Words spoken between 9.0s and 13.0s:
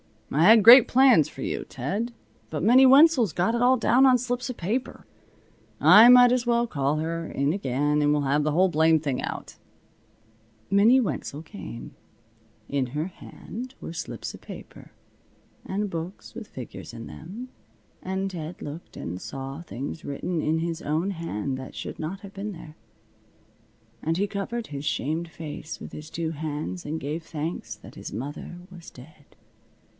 thing out." Minnie Wenzel came. In